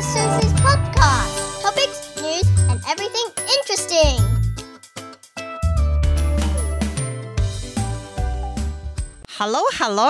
[0.00, 1.60] Susie's podcast.
[1.60, 4.16] Topics, news, and everything interesting.
[9.28, 10.08] Hello, Hello,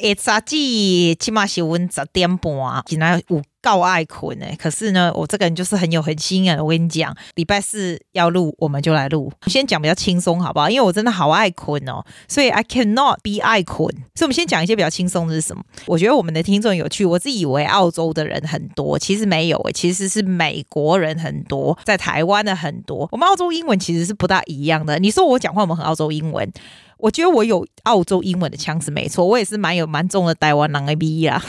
[0.00, 4.55] it's 阿季，起码是温十点半，今天有 告爱困诶。
[4.57, 6.61] 可是呢，我这个人就是很有恒心啊。
[6.61, 9.31] 我跟你讲，礼拜四要录，我们就来录。
[9.47, 10.69] 先讲比较轻松，好不好？
[10.69, 13.89] 因为我真的好爱困哦，所以 I cannot be 爱困。
[14.15, 15.63] 所以，我们先讲一些比较轻松的是什么？
[15.85, 17.05] 我觉得我们的听众有趣。
[17.05, 23.07] 我自以为澳洲的人很多，其实没有诶，其实是美国人很多，在台湾的很多。
[23.11, 24.99] 我们澳洲英文其实是不大一样的。
[24.99, 26.51] 你说我讲话，我们很澳洲英文。
[26.97, 31.41] 我觉得我有澳洲英文的腔是没错，我也是蛮有蛮重的台湾人的味啊。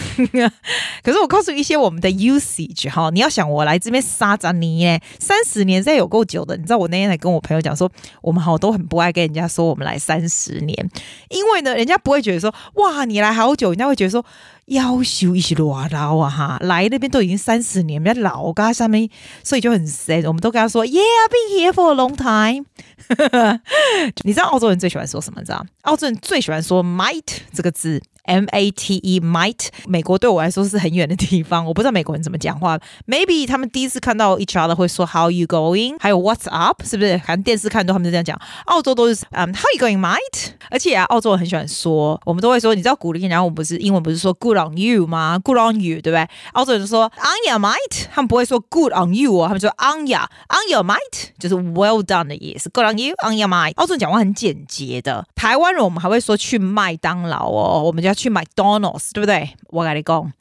[1.03, 6.57] 可是我告诉一些我们的 usage 哈，你要想我来这边撒着你耶，三十年在有够久的。
[6.57, 7.91] 你知道我那天还跟我朋友讲说，
[8.23, 10.91] 我们好都很不爱跟人家说我们来三十年，
[11.29, 14.25] 因为呢，人家不会觉得说哇你来好久，人家会觉得说。
[14.71, 19.11] 夭寿一些多老啊哈，来那边都已经三十年，比较老噶上面，
[19.43, 20.25] 所以就很 sad。
[20.29, 22.67] 我们都跟他说，Yeah, been here for a long time。
[24.23, 25.41] 你知道澳洲人最喜欢说什么？
[25.41, 25.67] 你知道？
[25.83, 28.01] 澳洲人最喜欢说 might 这个字。
[28.31, 32.79] M A T E might，美国对我来说是很远的地方，我不知道美国人怎么讲话。
[33.09, 35.97] Maybe 他们第一次看到 each other 会说 How you going？
[35.99, 36.85] 还有 What's up？
[36.85, 37.19] 是不是？
[37.27, 38.41] 反正电视看到他们就这样讲。
[38.67, 40.53] 澳洲都是嗯、How you going，might？
[40.71, 46.29] 而且啊，澳洲人很喜欢说，我们都会说，你知道鼓励，然后我们不是英文不是说 Good on you 吗？Good on you，对不对？
[46.53, 52.71] 澳洲人就说 On your might，他们不会说 Good on you 哦，他们说 On your On your might，就是 Well done 的意思。
[52.71, 53.75] Good on you，On your might。
[53.75, 55.27] 澳洲人讲话很简洁的。
[55.35, 59.51] 台湾人我们还会说去麦当劳哦，我们就要去 McDonald's，对不对？
[59.69, 60.33] 我跟你讲，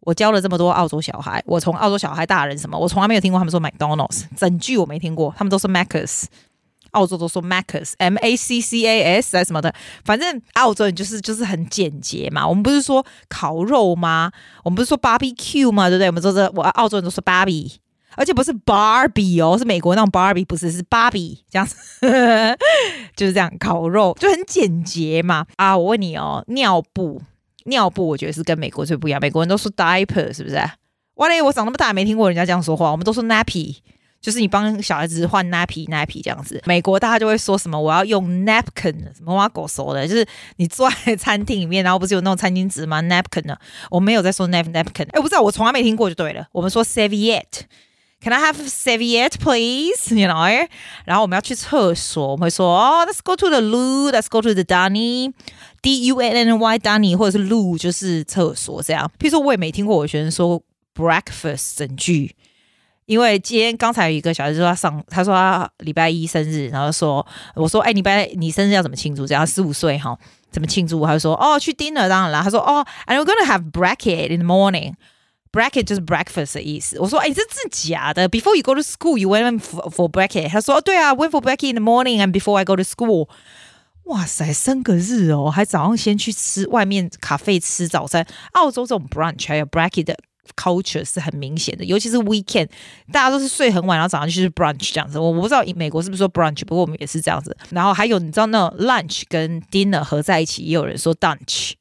[0.00, 6.24] 我教了这么多澳洲小孩，我从澳洲小孩大人什么，我从来没有听过他们说 McDonald's，整句我没听过，他们都说 Macca's，
[6.92, 12.46] 澳洲都说 Macca's，M A C C A S 还是什么的，反正澳洲人就是就是很简洁嘛。
[12.46, 14.32] 我们不是说烤肉吗？
[14.64, 15.88] 我们不是说 barbecue 吗？
[15.88, 16.06] 对不对？
[16.08, 17.76] 我们说这我澳洲人都说 Barbie。
[18.16, 21.76] 而且不是 Barbie 哦，是美国那种 Barbie，不是是 Barbie 这样子，
[23.14, 25.46] 就是这样烤肉就很简洁嘛。
[25.54, 27.22] 啊，我问你哦，尿布
[27.64, 29.20] 尿布，我觉得是跟美国最不一样。
[29.20, 30.56] 美国人都说 diaper，是不是？
[31.14, 32.90] 哇嘞，我长那么大没听过人家这样说话。
[32.90, 33.76] 我们都说 nappy，
[34.20, 36.62] 就是你帮小孩子换 nappy nappy 这样子。
[36.64, 40.24] 美国大家就会说什么我要用 napkin，什么挖狗手的，就是
[40.56, 43.56] 你坐在餐厅里面，然后不是有那种餐巾纸吗？napkin 呢？
[43.90, 46.46] 我没有在说 nap napkin，哎，我不知道，我从来没听过就对了。
[46.52, 47.66] 我们说 serviette。
[48.20, 50.12] Can I have serviette, please?
[50.12, 50.68] You know，
[51.04, 55.32] 然后我们要去厕所，我们会说哦、let's go to the loo, Let's go to the dunny,
[55.82, 59.10] D U N N Y dunny，或者是 loo 就是厕所这样。
[59.18, 60.62] 譬如说，我也没听过我学生说
[60.94, 62.34] breakfast 整句，
[63.06, 69.26] 因为今天刚才有一个小孩说他上，他说他礼拜一生日，然后说我说哎，礼拜你生日要怎么庆祝？
[69.26, 70.18] 这样十五岁哈，
[70.50, 71.04] 怎么庆祝？
[71.06, 72.42] 他就说哦，去 dinner 当然了。
[72.42, 74.94] 他说哦，I'm gonna have bracket in the morning。
[75.50, 77.00] Bracket 就是 breakfast 的意思。
[77.00, 78.28] 我说，哎，这是假的。
[78.28, 80.50] Before you go to school, you went for for bracket。
[80.50, 83.28] 他说，哦，对啊，went for bracket in the morning and before I go to school。
[84.08, 88.26] 哇塞，生个日哦，还早上先去吃外面咖啡吃早餐。
[88.52, 90.18] 澳洲这种 brunch 还有 bracket 的
[90.56, 92.68] culture 是很明显的，尤其是 weekend，
[93.12, 95.18] 大家都是睡很晚，然后早上就是 brunch 这样子。
[95.18, 97.54] 我我不知道美国是不是说 brunch，不过我们也是这样子。
[97.70, 101.72] 然后还有你知道那 lunch 跟 dinner 合在一起，也有人说 dunch。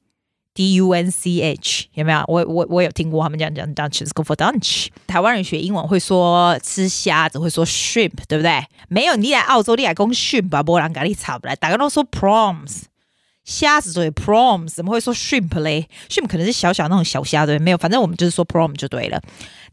[0.57, 2.23] D U N C H 有没有？
[2.27, 4.87] 我我我有听过他们讲讲 Dunch，is go for Dunch。
[5.05, 8.65] 台湾人学英文会说吃虾子，会说 shrimp，对不对？
[8.87, 11.55] 没有，你来澳洲，你来讲 shrimp 吧，不然咖喱差不来。
[11.55, 12.85] 大家都说 prawns，
[13.45, 19.21] 虾子所以 prawns，怎么会说 shrimp 嘞？shrimp 可能是小小那种小虾，对，没有，反正我们就是说 prom 就对了。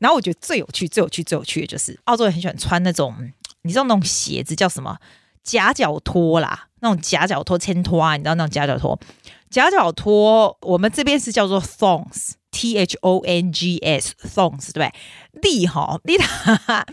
[0.01, 3.15] 然后我觉得最有趣、最有趣、最有趣的就是澳洲人很喜欢穿那种，
[3.63, 4.99] 你知道那种鞋子叫什么？
[5.45, 8.99] 夹脚拖啦，那种夹脚拖、千拖啊，你知道那种夹脚拖？
[9.51, 14.93] 夹脚拖，我们这边是叫做 thongs，t h o n g s，thongs 对不对？
[15.43, 16.85] 厉害，你哈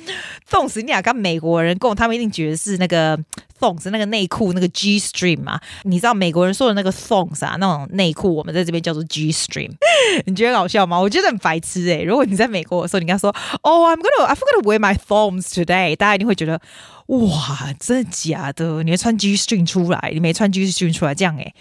[0.50, 3.18] thongs，你俩跟美国人共，他们一定觉得是那个
[3.62, 5.60] thongs 那个内裤那个 G string 嘛？
[5.84, 9.72] 你知道美国人说的那个 thongs 啊，那种内裤，我们在这边叫做 G string。
[10.26, 11.00] 你觉得搞笑吗？
[11.00, 16.60] 我觉得很白痴哎、如果你在美国的时候，你跟他说，Oh, I'm gonna, I forgot to wear my thongs today，大家一定会觉得，
[17.06, 18.82] 哇，真的假的？
[18.82, 20.10] 你会穿 G string 出来？
[20.12, 21.54] 你没穿 G string 出来，这样哎、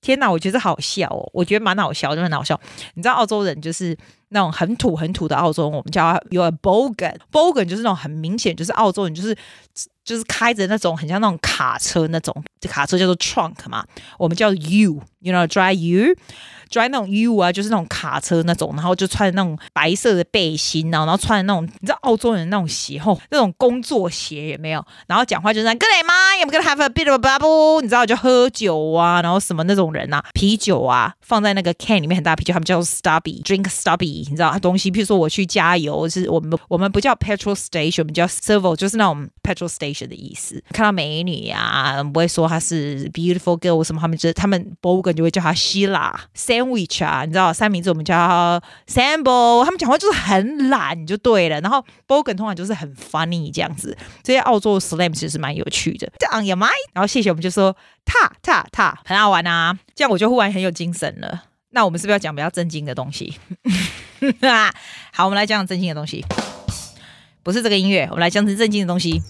[0.00, 1.30] 天哪，我觉得好笑哦！
[1.32, 2.60] 我觉得蛮好笑，就很好笑。
[2.94, 3.96] 你知道澳洲人就是
[4.28, 9.34] 那种很土很土的澳洲人，我们叫他 you are bogan，bogan 就是那种很明显就是澳洲人就是
[10.04, 12.34] 就是开着那种很像那种卡车那种
[12.68, 13.84] 卡车叫做 trunk 嘛，
[14.18, 16.14] 我们叫 U，you know drive U。
[16.70, 24.84] drive 那种 U 啊，就是那种卡车那种，然后就穿那种白色的背心，然后然后穿那种你知道澳洲人那种鞋后那种工作鞋有没有？
[25.06, 37.14] 然后讲话就是 Good day, ma, I'm gonna have a bit of a bubble，你知道就喝酒啊，然后什么那种人啊，啤酒啊放在那个 can 里面很大啤酒，他们叫做 stubby，drink stubby，你知道东西，譬如说我去加油，是我们我们不叫
[37.14, 40.62] petrol station，我们叫 servo，就是那种 petrol station 的意思。
[40.72, 46.18] 看到美女啊，不会说她是 beautiful girl 什么，他们就是他们 Bogan 就会叫她希腊。
[46.36, 51.60] Sandwich 啊，你知道三明治我们叫 Sambo，他们讲话就是很懒就对了。
[51.60, 56.10] 然后 Bogan 通常就是很 funny 这样子，这些澳洲 slang 其实蛮有趣的。
[56.18, 59.78] 这 on your mind，然后谢谢我们就说踏踏踏，很好玩啊。
[59.94, 61.44] 这样我就忽然很有精神了。
[61.70, 63.34] 那我们是不是要讲比较正经的东西？
[65.12, 66.24] 好，我们来讲讲正经的东西，
[67.42, 69.20] 不是这个音乐，我们来讲讲正经的东西。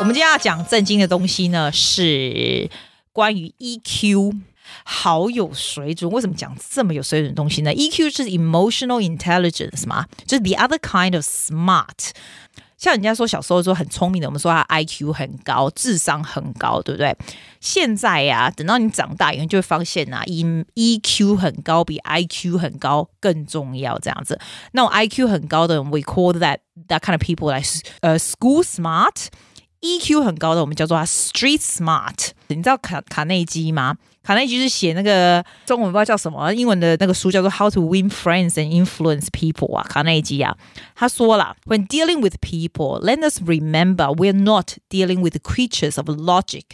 [0.00, 2.70] 我们今天要讲正经的东西呢，是
[3.12, 4.40] 关于 EQ。
[4.84, 6.10] 好有水准！
[6.10, 12.12] 为什么讲这么有水准的东西呢？EQ 是 emotional intelligence 嘛，就是 the other kind of smart。
[12.78, 17.14] 像人家说小时候说很聪明的，我们说他 IQ 很高，智商很高，对不对？
[17.60, 23.98] 现在呀、等到你长大以后，就会发现呐啊，EQ 很高比 IQ 很高更重要。
[23.98, 24.40] 这样子，
[24.72, 27.68] 那种 IQ 很高的人，we call that that kind of people like
[28.00, 29.26] 呃、school smart。
[29.80, 32.30] EQ 很高的，我们叫做他 street smart。
[32.48, 33.96] 你知道卡卡内基吗？
[34.22, 39.82] 卡内基是写那个中文不知道叫什么，英文的那个书叫做《How to Win Friends and Influence People》啊。
[39.88, 40.54] 卡内基啊，
[40.94, 46.64] 他说了：“When dealing with people, let us remember we're not dealing with creatures of logic,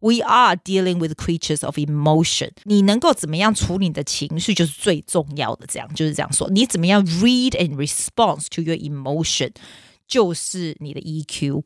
[0.00, 2.50] we are dealing with creatures of emotion。
[2.64, 5.66] 你能够怎么样处理你的情绪，就是最重要的。
[5.66, 9.52] 这样就是这样说，你怎么样 read and response to your emotion，
[10.06, 11.62] 就是你的 EQ。”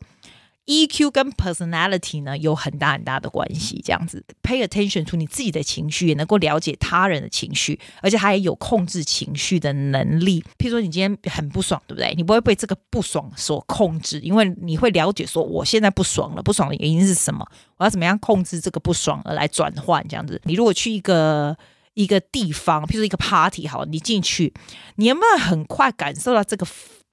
[0.66, 10.42] EQ 跟 personality 呢有很大很大的关系，这样子 pay attention to 你自己的情绪，也能够了解他人的情绪，而且他也有控制情绪的能力。
[10.56, 12.14] 譬如说你今天很不爽，对不对？
[12.16, 17.46] 你不会被这个不爽所控制，因为你会了解说我现在不爽了，不爽的原因是什么？
[17.76, 20.40] 我要怎么样控制这个不爽而来转换这样子？
[20.44, 21.54] 你如果去一个
[21.92, 24.54] 一个地方，譬如说一个 party，好，你进去，
[24.96, 26.66] 你有没有很快感受到这个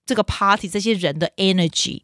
[0.06, 2.02] 这个 party 这些人的 energy？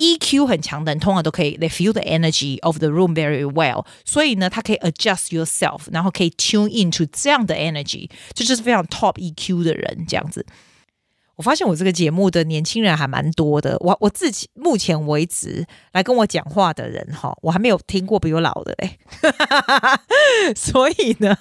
[0.00, 3.86] energy？EQ 很强的人通常都可以，they feel the energy of the room very well。
[4.04, 10.44] 所以呢，他可以 adjust yourself，然后可以 tune into 这样的 energy，这就是非常 top EQ 的人这样子。
[11.41, 18.99] 我发现我这个节目的年轻人还蛮多的，我我自己目前为止来跟我讲话的人哈，我还没有听过比我老的嘞，
[20.55, 21.35] 所以呢，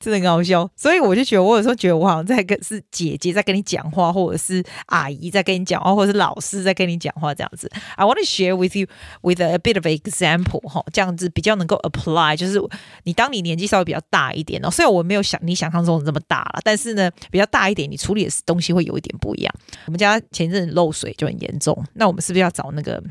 [0.00, 0.66] 真的很搞笑。
[0.74, 7.70] 所以我就觉得，我有时候觉得我好像在跟是姐姐在跟你讲话，或者是阿姨在跟你讲话，或者是老师在跟你讲话这样子。
[7.96, 8.86] I want to share with you
[9.20, 12.58] with a bit of example 哈，这样子比较能够 apply，就是
[13.02, 19.54] 你当你年纪稍微比较大一点哦，虽然我没有想你想象中的这么大了，但是呢，比较大一点，你处理的东西会有一点不一样，
[19.86, 23.02] 我们家前一阵子漏水就很严重，那我们是不是要找那个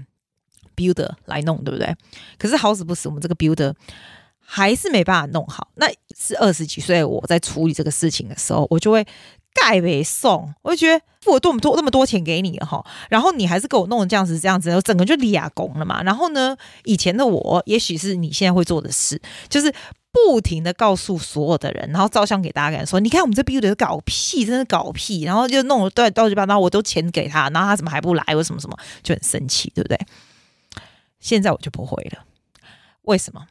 [0.75, 1.95] builder 来弄，对不对？
[2.37, 3.73] 可是好死不死，我们这个 builder
[4.39, 5.69] 还是没办法弄好。
[5.75, 5.87] 那
[6.17, 9.05] 是二十几岁我在处理这个事情的时候，我就会
[9.53, 16.01] 盖被送，我就觉得付了多么多那么多钱给你哈，然后你还是给我弄的这样子这样子，我整个就俩工了嘛。
[16.03, 16.55] 然后呢，
[16.85, 19.73] 以前的我，也许是你现在会做的事，就是。
[20.27, 29.99] 不停的告诉所有的人，然后照相给大家看，说你看我们这 build 搞屁，真的搞屁，然后就弄了对到这边，然后我都钱给他，然后他怎么还不来，我什么什么就很生气，对不对？
[31.19, 32.25] 现在我就不会了，
[33.01, 33.47] 为什么？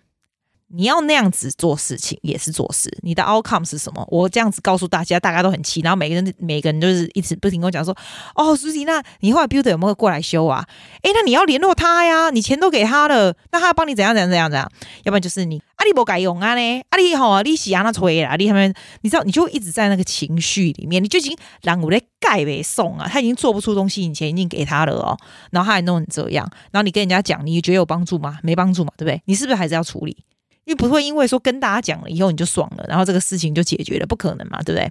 [0.75, 4.07] 你要那样子做事情也是做事，你的 outcome 是什么？
[4.11, 7.97] 我这样子告诉大家，大家都很气，然后每个人每个人就是一直不停跟我讲说
[8.35, 10.67] ：“哦，苏迪，那你后来 builder 有没有过来修啊？
[11.03, 14.71] 诶，那你要联络他呀，你钱都给他了，那他要帮你怎样怎样怎样怎样？
[15.05, 16.83] 要不然就是你阿里不改用啊呢？
[16.91, 25.19] 阿里好，你洗啊那吹啊，你他们你知道，你就一直在那个情绪里面，你就已经让我的盖被送啊，他已经做不出东西，你钱已经给他了哦，
[25.51, 28.39] 然后他还弄成这样，然后你跟人家讲，你觉得有帮助吗？
[28.43, 29.21] 没帮助嘛，对不对？
[29.27, 30.17] 你是不是还是要处理？
[30.65, 34.91] 因为不会因为说跟大家讲了以后你就爽了，然后这个事情就解决了，不可能嘛，对不对？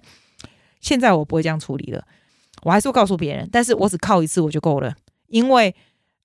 [0.82, 2.04] 现在我不会这样处理了，
[2.64, 4.94] 我还是会告诉别人，但是我只靠一次我就够了，
[5.28, 5.74] 因为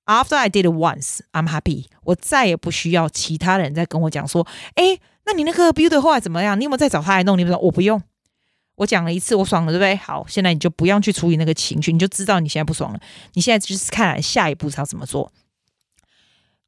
[0.06, 6.58] after I did once, I'm happy，我再也不需要其他人再跟我讲说，哎，那你那个 builder 后来怎么样？
[6.58, 7.38] 你有没有再找他来弄？
[7.38, 8.02] 你不知道，我不用，
[8.76, 9.94] 我讲了一次，我爽了，对不对？
[9.96, 13.00] 好，现在你就不用去处理那个情绪，你就知道你现在不爽了，
[13.34, 15.30] 你现在就是看下一步是要怎么做，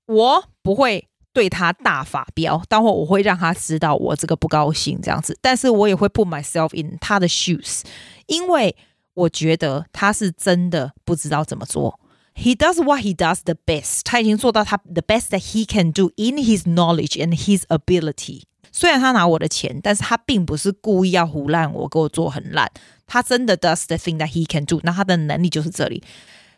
[0.06, 1.07] 我不会。
[1.38, 7.82] 对他大发飙，待会我会让他知道我这个不高兴这样子，但是我也会 put myself in 他的 shoes，
[8.26, 8.74] 因为
[9.14, 12.00] 我觉得他是真的不知道怎么做。
[12.34, 17.16] He does what he does the best，他已经做到他 the best that he can do in his knowledge
[17.16, 18.42] and his ability。
[18.72, 22.68] 虽然他拿我的钱，但是他并不是故意要胡烂我，给我做很烂。
[23.06, 26.02] 他真的 does the thing that he can do，那他的能力就是这里。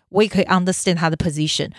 [0.09, 1.71] 我也可以 understand 他的 position。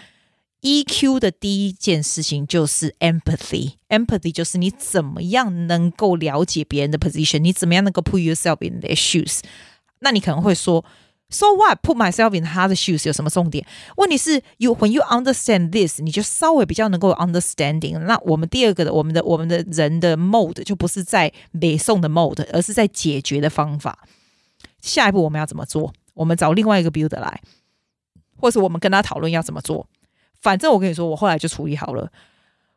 [0.62, 9.40] EQ 的第一件事情就是 empathy，empathy 就是你怎么样能够了解别人的 position，你怎么样能够 put yourself in their shoes。
[10.00, 10.86] 那你可能会说
[11.30, 13.66] ，So what？Put myself in 他的 shoes 有什么重点？
[13.98, 17.98] 问题是，you when you understand this，你就稍微比较能够 understanding。
[17.98, 24.06] 那我们第二个的，我们的我们的人的 mode 就不是在北宋的 mode，而是在解决的方法。
[24.80, 25.92] 下一步我们要怎么做？
[26.14, 27.42] 我们找另外一个 builder 来，
[28.38, 29.88] 或是我们跟他讨论要怎么做。
[30.42, 32.12] 反正我跟你说，我后来就处理好了，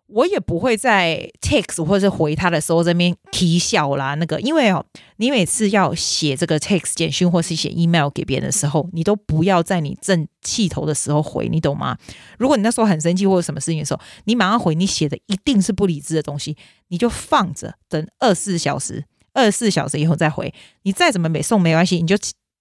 [0.07, 4.15] 我也不会在 text 或者是回他的时候这边啼笑啦。
[4.15, 4.85] 那个，因为哦，
[5.17, 11.97] 你每次要写这个 text 简讯或是写 email 给别人的时候，你都不要在你正气头的时候回，你懂吗？
[12.39, 16.55] 如果你那时候很生气或者什么事情的时候，你马上回，你写的一定是不理智的东西，
[16.89, 20.53] 你就放着，等二十四小时，二十四小时以后再回。
[20.83, 22.15] 你再怎么没送没关系，你就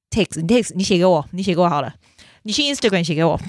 [0.09, 1.93] text，你 text，你写给我，你写给我好了。
[2.43, 3.39] 你去 Instagram 写给我，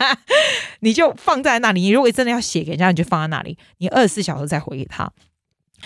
[0.80, 1.80] 你就放在那里。
[1.80, 3.56] 你如果真的要写给人家，你就放在那里。
[3.78, 5.10] 你二十四小时再回给他。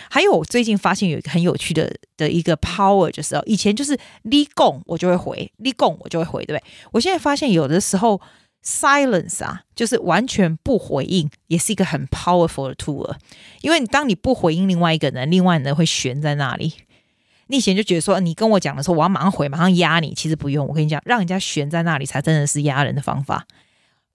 [0.09, 6.71] 还有，我最近发现有一个很有趣的的一个 power，就是哦，以前就是你讲我就会回，你讲我就会回，对不对？
[6.93, 8.21] 我现在发现有的时候
[8.65, 13.13] silence 啊，就是完全不回应，也是一个很 powerful 的 tool。
[13.63, 16.73] 因为当你不回应另外一个人，另外人会悬在那里。
[17.49, 20.15] 你以前就觉得说，你跟我讲的时候，我要马上回，马上压你。
[20.15, 23.47] 其实不用，我跟你讲，让人家悬在那里，才真的是压人的方法。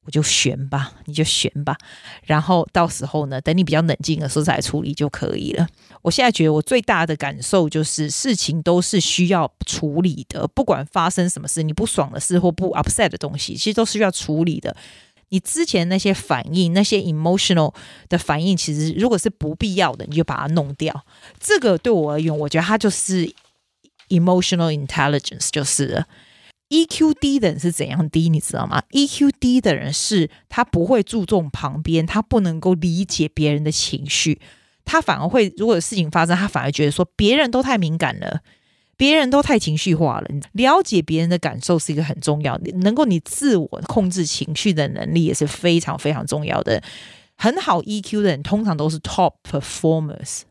[0.05, 1.77] 我就悬吧，你就悬吧。
[2.25, 5.65] 然后到时候呢，等你比较冷静的时候再处理就可以了。
[6.01, 14.75] 我现在觉得我最大的感受就是，事情都是需要处理的，不管发生什么事，你不爽的事或不 upset 的东西，其实都是需要处理的。
[15.33, 17.73] 你之前那些反应，那些 emotional
[18.07, 21.03] 的反应，其实如果是不必要的，你就把它弄掉。
[21.39, 23.33] 这个对我而言，我觉得它就是
[24.09, 26.05] emotional intelligence，就是。
[26.69, 34.39] EQ 低的人是怎样低，你知道吗？EQ 低的人是他不会注重旁边，他不能够理解别人的情绪，
[34.83, 38.41] 他反而会，如果有事情发生，他反而觉得说别人都太敏感了。
[39.03, 46.81] 别人都太情绪化了，了解别人的感受是一个很重要的，能够你自我控制情绪的能力也是非常非常重要的。
[47.35, 50.43] 很好 EQ 的人通常都是 top performers。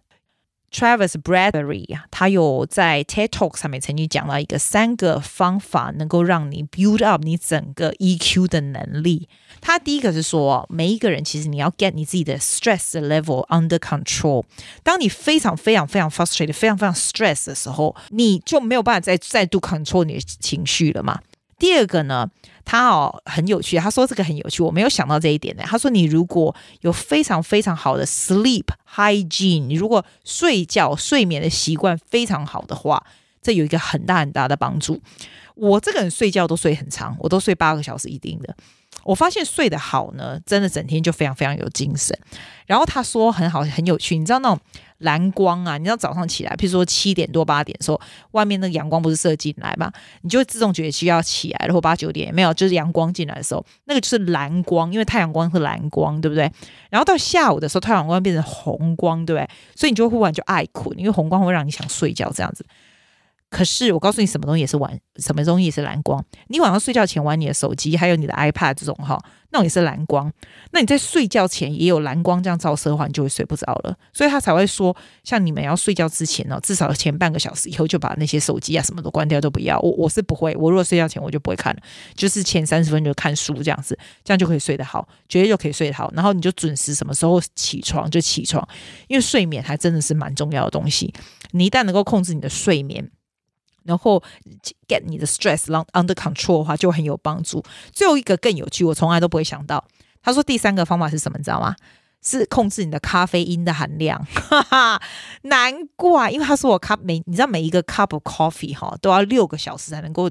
[0.72, 9.28] Travis Bradberry 啊，他有在 TED Talk 上面曾经讲到一个三个方法，能够让你 build up 你整个 EQ 的能力。
[9.60, 14.44] 他第一个是说，每一个人其实你要 get 你自己的 stress level under control。
[14.82, 21.20] 当你非常非常非常 frustrated、非常非常 stress 的时候，你就没有办法再再度 control 你的情绪了嘛。
[21.58, 22.28] 第二个呢，
[22.64, 25.62] 他哦很有趣，他说这个很有趣，我没有想到这一点呢。
[25.66, 28.64] 他说你如果有非常非常好的 sleep
[28.94, 33.04] hygiene，你如果睡觉睡眠的习惯非常好的话，
[33.40, 35.00] 这有一个很大很大的帮助。
[35.54, 38.56] 我这个人睡觉都睡很长，我都睡八个小时一定的。
[39.04, 42.16] 我发现睡得好呢，真的整天就非常非常有精神。
[42.66, 44.58] 然后他说很好，很有趣，你知道那种
[45.02, 48.00] 蓝光啊，你知道早上起来，譬如说七点多八点的时候，
[48.32, 49.92] 外面那个阳光不是射进来嘛，
[50.22, 56.50] 你就会自动觉得需要起来然后八九点没有，就是阳光进来的时候，那个就是蓝光，因为太阳光是蓝光，对不对？
[56.90, 59.48] 然后到下午的时候，太阳光变成红光，对不对？
[59.76, 62.64] 所以你就会忽然就爱困，因为红光会让你想睡觉这样子。
[63.52, 66.24] 可是我告诉你，什么东西也是玩，什么东西也是蓝光。
[66.48, 70.32] 你晚上睡觉前玩你的手机，还有你的 iPad 这种哈，那种也是蓝光。
[70.70, 73.94] 那你在睡觉前也有蓝光这样照射的话，你就会睡不着了。
[74.14, 79.78] 所以他才会说，像你们要睡觉之前呢，至少前半个小时以后就把那些手机啊什么都关掉，都不要。
[79.80, 81.82] 我我是不会，我如果睡觉前我就不会看了，
[82.14, 86.10] 就是前三十分钟就看书这样子，这样就可以睡得好，绝对就可以睡得好。
[86.14, 88.66] 然后你就准时什么时候起床就起床，
[89.08, 91.12] 因为睡眠还真的是蛮重要的东西。
[91.50, 93.10] 你一旦能够控制你的睡眠，
[93.84, 94.22] 然后
[94.86, 97.62] get 你的 stress under control 的话，就很有帮助。
[97.92, 99.84] 最后一个更有趣，我从来都不会想到。
[100.22, 101.38] 他说第三个方法是什么？
[101.38, 101.74] 你知道吗？
[102.24, 104.24] 是控制你的咖啡因的含量。
[104.32, 105.02] 哈哈，
[105.42, 110.30] 难怪，因为他说我 cup 每，你知道每一个 cup of coffee 哈都要六个小时才能够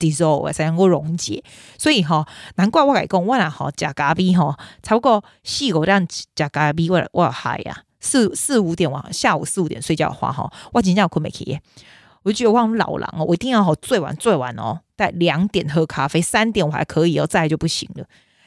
[0.00, 1.44] dissolve 才能够溶解。
[1.78, 11.60] 所以哈，难怪我来讲，我俩哈加咖啡哈，超过四个这样加咖啡，我我嗨呀，四四五点晚下午四五点睡觉的话哈，我今天要困没起。
[12.22, 18.04] 我就觉得我像老狼哦，我一定要好最晚最晚哦，在两点喝咖啡，三点我还可以哦，再来就不行了。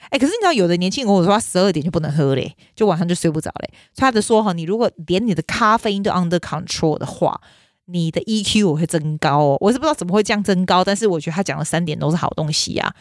[0.10, 3.70] 哎，可是你知道有的年轻人跟我说他十二点就不能喝嘞，就晚上就睡不着嘞。
[3.94, 7.42] 所以他的说哈，你如果连你的咖啡因都 under control 的话，
[7.86, 9.58] 你的 EQ 我会增高哦。
[9.60, 12.94] 我是不知道怎么会这样增高，但是我觉得他讲的三点都是好东西啊。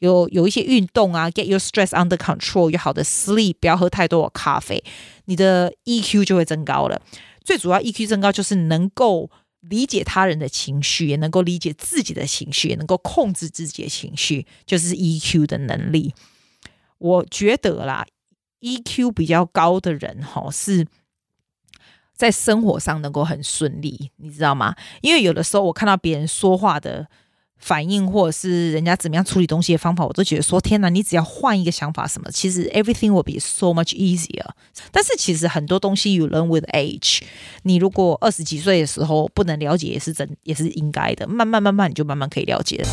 [0.00, 4.82] 有有一些运动啊，get your stress under control，有好的 sleep，不要喝太多的咖啡，
[5.26, 7.00] 你的 EQ 就会增高了。
[7.44, 9.30] 最主要 EQ 增高就是能够
[9.62, 16.14] 理解他人的情绪，也能够理解自己的情绪，也能够控制自己的情绪，就是 EQ 的能力。
[16.98, 18.06] 我觉得啦
[18.60, 20.86] ，EQ 比较高的人哈是。
[22.14, 24.76] 在生活上能够很顺利，你知道吗？
[25.00, 27.08] 因为有的时候我看到别人说话的
[27.62, 30.88] 反应，或者是人家怎么样处理东西的方法，我都觉得说：天哪！
[30.88, 34.44] 你只要换一个想法，什么，其实 everything will be so much easier。
[34.90, 37.20] 但是其实很多东西 you learn with age。
[37.62, 41.24] 你如果二十几岁的时候不能了解，也是真，也是应该的。
[41.28, 42.84] 慢慢慢慢，你就慢慢可以了解。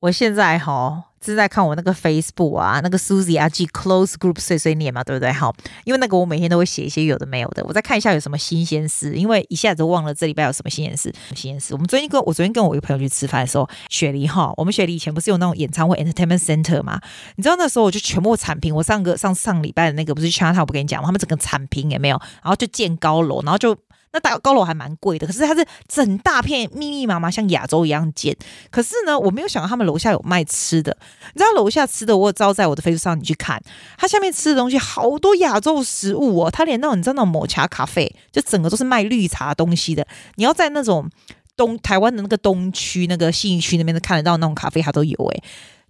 [0.00, 5.32] 我现在哈正在看我那个 Facebook 啊，那个 Susie 阿 G Close Group 碎碎念嘛，对不对？
[5.32, 11.14] 好，因为那个我每天都会写一些有的没有的，我再看一下有什么新鲜事，因为一下子忘了这礼拜有什么新鲜事。
[11.34, 17.00] 新鲜事，我们昨天跟我昨天跟我一个朋友去吃饭的时候，雪梨哈，我们雪梨以前不是有那种演唱会 Entertainment Center 嘛？
[17.36, 21.06] 你知道那时候我就全部铲平，我上个上上礼拜的那个不是 China，我不跟你讲吗？
[21.06, 23.76] 他们整个铲平也没有，然后就建高楼，然后就。
[24.12, 28.36] 那大高楼还蛮贵的，可是它是整大片密密麻麻，像亚洲一样建。
[28.70, 30.96] 可是呢，我没有想到他们楼下有卖吃的。
[31.32, 33.62] 你知道楼下吃的，我招在我的 Facebook 上，你去看，
[33.96, 36.50] 它下面吃的东西好多亚洲食物哦。
[36.50, 40.06] 它连那种你知道那种抹茶咖啡，就整个都是卖绿茶东西的。
[40.34, 41.08] 你要在那种
[41.56, 45.44] 东台湾的那个东区那个信义区那边都看得到那种咖啡，它都有诶、欸，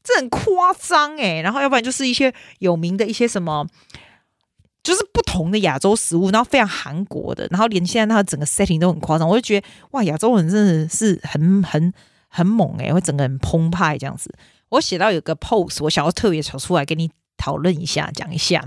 [0.04, 1.42] 这很夸张诶。
[1.42, 3.66] 然后要不然就是一些有名的一些什么。
[4.82, 11.92] 就是不同的亚洲食物，然后非常韩国的，然后连现在它整个 setting 都很夸张，我就觉得哇，亚洲人真的是很很
[12.28, 14.34] 很猛诶，会整个人澎湃这样子。
[14.70, 18.64] 我写到有个 post，我想要特别找出来跟你讨论一下，讲一下。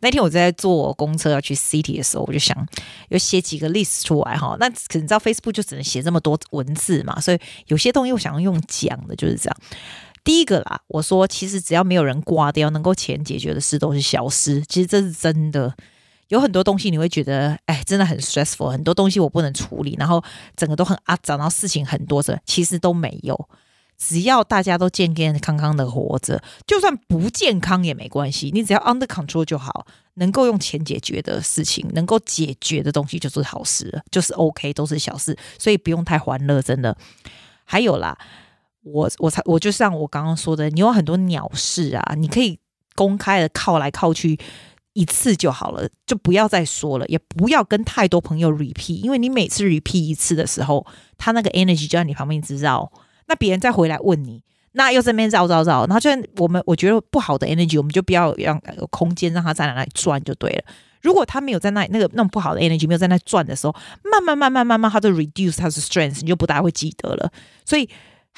[0.00, 2.66] 那天我在坐公车要去 city 的时候，我就想
[3.08, 4.56] 有写几个 list 出来哈。
[4.60, 9.56] 那可能知道 Facebook 就只能写这么多文字嘛，所以有些东西我想要用讲的，就是这样。
[10.28, 14.62] 第一个啦，我说其实只要没有人挂掉，能够钱解决的事都是小事。
[14.68, 15.74] 其实这是真的，
[16.28, 20.22] 有很多东西你会觉得，哎，真的很 stressful，很多东西我不能处理，然后
[20.54, 23.48] 整个都很阿杂，然后事情很多的，其实都没有。
[23.96, 29.86] 只要大家都健健康康的活着，就算不健康也没关系，你只要 under control 就好。
[30.16, 36.94] 能够用钱解决的事情，能够解决的东西就是好事，就是 OK，都是小事，所以不用太欢乐，真的。
[37.64, 38.18] 还有啦。
[38.92, 42.58] 我我才我就像我刚刚说的，你有很多鸟事啊，你可以
[42.94, 44.38] 公开的靠来靠去
[44.94, 50.84] 一次就好了，就不要再说了，也不要跟太多朋友 repeat，因为你每次 repeat 一次的时候，
[51.16, 52.90] 他那个 energy 就在你旁边一直绕，
[53.26, 60.64] 那别人再回来问你，那又在那边绕绕绕，然后就我们我觉得不好的 energy，我们就不要让有空间让他在那里转就对了。
[61.00, 63.76] 如果他没有在那那个那种不好的 energy 没有在那转的时候，
[64.10, 67.30] 慢慢慢慢慢慢，他就 reduce 他的 strength，你就不大会记得了，
[67.64, 67.88] 所以。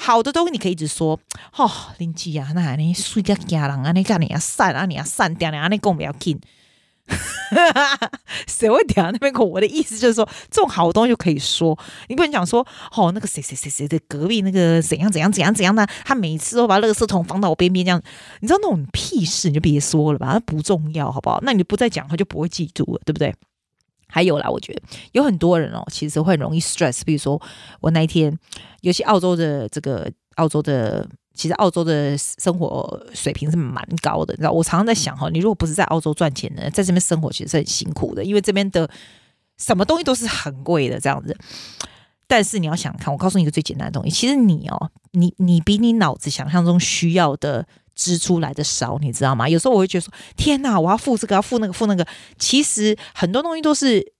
[0.03, 1.19] 好的东西你可以一直说，
[1.55, 6.41] 哦，林记啊，那你睡觉惊人啊，你看你要散啊，你要散掉，啊，你讲不要紧，
[8.47, 9.07] 谁会点？
[9.11, 18.01] 那边讲我的意思就是说，这种好东西就可以说，你不能讲说，哦，那个谁谁谁谁的隔壁那个怎样怎样怎样怎样的，他每次都把垃圾桶放到我边边这样，
[18.39, 21.39] 你知道那种屁事你就别说了吧，它不重要，好不好？
[21.43, 23.35] 那你不再讲，他就不会记住了，对不对？
[24.11, 24.81] 还有啦，我觉得
[25.13, 27.01] 有很多人哦，其实会很容易 stress。
[27.05, 27.41] 比如说
[27.79, 28.37] 我那一天，
[28.81, 34.33] 尤其澳洲的这个澳洲的，其实澳洲的生活水平是蛮高的。
[34.33, 38.89] 你知道，我常常在想哈，你如果不是在澳洲赚钱呢，在这边生活其实是很辛苦的，因为这边的
[39.57, 41.35] 什么东西都是很贵的这样子。
[42.27, 47.65] 但是你要想看，我告诉你一个最简单的东西，其实你哦，你你比你脑子想象中需要的。
[47.95, 49.47] 支出来的少，你知道吗？
[49.47, 52.07] 有时候我会觉得说：“天哪，我要付这个，要付那个，付那个。”
[52.39, 54.13] 其实很多东西都是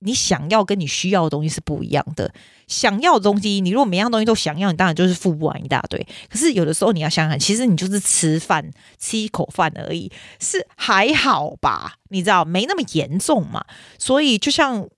[0.00, 2.32] 你想要跟你需要的东西是不一样的。
[2.66, 6.06] 想要的东西，你如果每样东西都想要，你当然就是付不完一大堆。
[6.28, 10.10] 可是有的时候你要想想，其实你就是吃饭，吃一口饭而已，
[10.40, 11.96] 是还好吧？
[12.10, 13.64] 你知道，没那么严重嘛。
[13.98, 14.88] 所以就像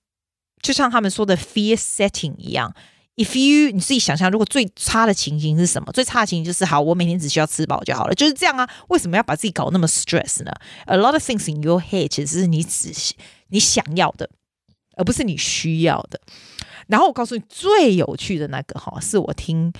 [0.62, 2.74] 就像他们说的 fear setting 一样。
[3.18, 5.90] If you 你自己想象，如果最差的情形是什么？
[5.92, 8.68] 最差的情形就是好，我每天只需要吃饱就好了，就是这样啊。
[8.90, 10.52] 为什么要把自己搞那么 stress 呢
[10.87, 12.92] ？A lot of things in your head 其实是你只
[13.48, 14.31] 你想要的，
[14.96, 16.20] 而不是你需要的。
[16.87, 19.72] 然后我告诉你最有趣的那个哈，是我听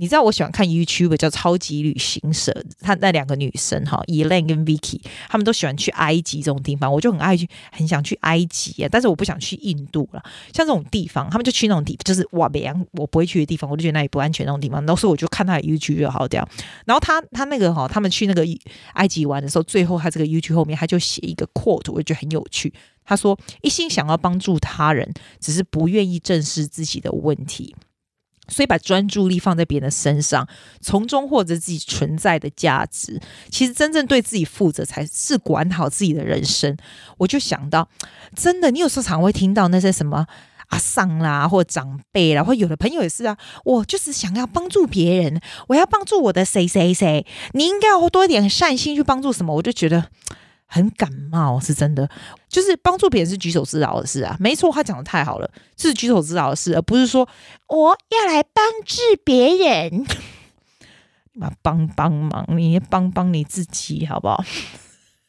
[0.00, 10.22] 你知道我喜欢看 YouTube 叫超级旅行社，他那两个女生哈，Elaine 跟 Vicky，他们都喜欢去埃及这种地方，我就很爱去，很想去埃及啊，但是我不想去印度了。
[10.54, 14.80] 像这种地方，他们就去那种地，就是哇，别样我不会去的地方，我就觉得那里不安全那种地方。
[14.82, 16.48] 然后所以我就看他的 YouTube 就好掉。
[16.86, 18.46] 然后他他那个哈，他们去那个
[18.92, 22.72] 埃及玩的时候，最后他这个 YouTube 后面他就写一个 quote，我觉得很有趣。
[23.04, 27.74] 他说：“一心想要帮助他人，只是不愿意正视自己的问题。”
[28.48, 30.48] 所以把专注力放在别人的身上，
[30.80, 33.20] 从中获得自己存在的价值。
[33.50, 36.76] 其实真正对自己负责，才是管好自己的人生。
[37.18, 37.88] 我就想到，
[38.34, 40.26] 真的，你有时候常会听到那些什么
[40.68, 43.36] 阿桑啦，或长辈啦，或有的朋友也是啊。
[43.64, 47.26] 我就是想要帮助别人，我要帮助我的谁谁谁。
[47.52, 49.54] 你应该要多一点善心去帮助什么？
[49.54, 50.10] 我就觉得。
[50.68, 52.08] 很感冒，是真的，
[52.48, 57.26] 就是帮助别人是举手之劳的事啊，没错，他讲的太好了，是举手之劳的事，而不是说
[57.66, 60.04] 我要来帮助别人，
[61.32, 64.44] 你嘛帮帮忙，你帮帮你自己好不好？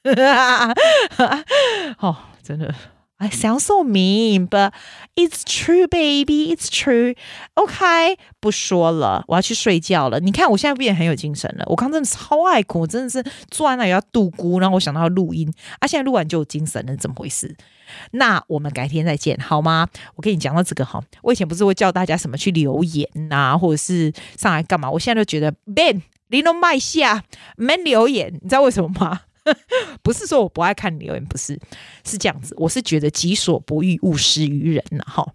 [2.00, 2.76] 哦，真的。
[3.20, 4.72] I sound so mean, but
[5.14, 6.56] it's true, baby.
[6.56, 7.16] It's true.
[7.56, 10.22] OK，不说了，我要去睡觉了。
[10.22, 11.66] 你看，我现在变得很有精神了。
[11.68, 17.54] 我刚真的超爱哭，我真的是坐在那里要度孤，然后我想到要录音啊，现在录完就有精神了，怎么回事？
[18.12, 19.90] 那我们改天再见，好吗？
[20.16, 24.90] 我跟你讲到这个哈，我以前不是会叫大家什么去留言呐、啊，或者是上来干嘛？
[24.90, 27.22] 我现在就觉得 Ben，你都麦下
[27.58, 29.24] 没留言，你知道为什么吗？
[30.04, 31.60] 不是说我不爱看留言，不是，
[32.06, 32.54] 是这样子。
[32.58, 35.32] 我是觉得己所不欲，勿施于人呐，哈。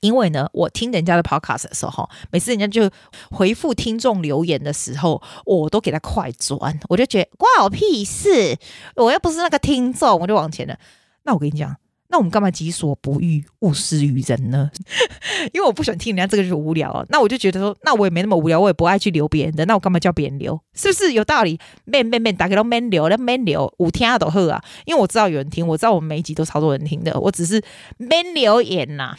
[0.00, 2.90] 因为呢，我听人家的 podcast 的时候，每次人家就
[3.30, 8.58] 回复听众留言的时候，我都给他快转，我就觉得关我屁事。
[8.96, 10.76] 我又不是那个听众，我就往前了。
[11.22, 11.76] 那我跟你讲。
[12.12, 14.70] 那我们干嘛己所不欲，勿施于人呢？
[15.54, 17.02] 因为我不喜欢听人家这个就无聊啊。
[17.08, 19.64] 那我就觉得说，那我也没那么无聊，我也不爱去留别人的。
[19.64, 20.60] 那我干嘛叫别人留？
[20.74, 21.58] 是不是有道理？
[21.86, 24.62] 免免免，大家都免留，那 man 留，五天都好啊。
[24.84, 27.18] 因为我知道有人听，我知道我们每一集都超多人听的。
[27.18, 27.62] 我只是
[27.96, 29.18] man 留言呐、啊。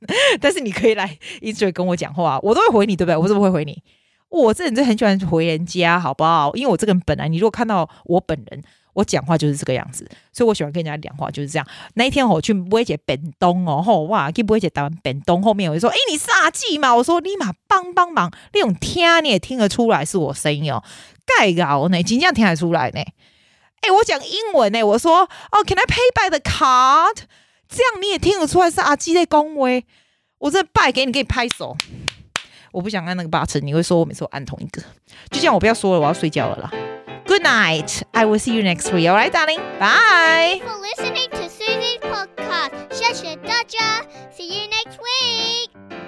[0.38, 3.16] 但是你可以来一直跟我讲话，我都会回你，对不对？
[3.16, 3.82] 我是不是会回你？
[4.28, 6.52] 我这人真很喜欢回人家，好不好？
[6.54, 8.62] 因为我这个人本来，你如果看到我本人。
[8.96, 11.66] 我讲话就是这个样子，所以我喜欢跟人家讲话就是这样。
[11.94, 20.82] 那一天我去买一个便当哦，吼哇，去买一个台湾便当，后面我就说：“哎、你是阿季吗？”我说：“立马帮帮忙，那种听你也听得出来是我声音哦，
[21.26, 23.00] 盖搞呢，真这样听得出来呢。”
[23.82, 27.18] 哎，我讲英文呢，我说：“哦，Can I pay by the card？”
[27.68, 29.84] 这样你也听得出来是阿季在恭维。
[30.38, 31.76] 我这拜给你，给你拍手。
[32.72, 34.80] 我不想按那个 button，你会说我每次我按同一个。
[35.30, 36.85] 就这样，我不要说了，我要睡觉了啦。
[37.36, 38.02] good night.
[38.14, 39.06] I will see you next week.
[39.08, 39.58] All right, darling.
[39.78, 40.58] Bye.
[40.58, 42.88] Thanks for listening to Susie's podcast.
[42.88, 44.32] Shasha Dodger.
[44.32, 46.02] See you next week.